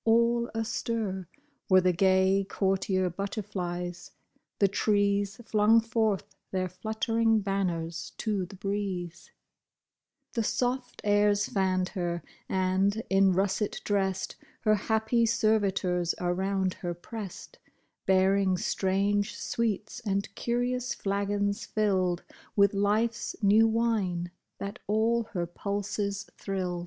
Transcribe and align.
All 0.03 0.49
astir 0.55 1.27
Were 1.69 1.79
the 1.81 1.93
gay, 1.93 2.43
courtier 2.49 3.07
butterflies; 3.07 4.09
the 4.57 4.67
trees 4.67 5.39
Flung 5.45 5.79
forth 5.79 6.23
their 6.49 6.67
fluttering 6.69 7.41
banners 7.41 8.11
to 8.17 8.47
the 8.47 8.55
breeze; 8.55 9.29
The 10.33 10.41
soft 10.41 11.01
airs 11.03 11.47
fanned 11.49 11.89
her; 11.89 12.23
and, 12.49 13.03
in 13.11 13.33
russet 13.33 13.79
dressed, 13.83 14.37
Her 14.61 14.73
happy 14.73 15.27
servitors 15.27 16.15
around 16.19 16.73
her 16.81 16.95
pressed, 16.95 17.59
Bearing 18.07 18.57
strange 18.57 19.37
sweets, 19.37 19.99
and 19.99 20.33
curious 20.33 20.95
flagons 20.95 21.63
filled 21.67 22.23
With 22.55 22.73
life's 22.73 23.35
new 23.43 23.67
wine, 23.67 24.31
that 24.57 24.79
all 24.87 25.25
her 25.33 25.45
pulses 25.45 26.27
thrilled. 26.39 26.79